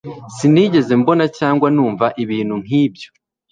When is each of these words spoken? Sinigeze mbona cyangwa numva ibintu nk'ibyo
Sinigeze 0.35 0.91
mbona 1.01 1.25
cyangwa 1.37 1.67
numva 1.75 2.05
ibintu 2.23 2.55
nk'ibyo 2.63 3.09